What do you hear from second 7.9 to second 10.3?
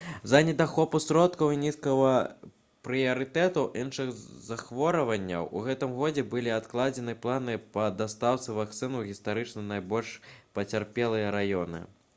дастаўцы вакцын у гістарычна найбольш